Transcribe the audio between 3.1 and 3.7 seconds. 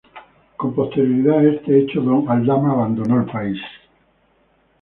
el país.